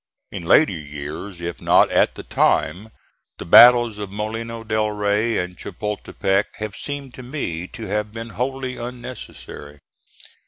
[0.31, 2.89] In later years, if not at the time,
[3.37, 8.29] the battles of Molino del Rey and Chapultepec have seemed to me to have been
[8.31, 9.77] wholly unnecessary.